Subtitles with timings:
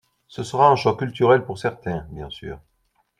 [0.27, 2.59] Ce sera un choc culturel pour certains, bien sûr.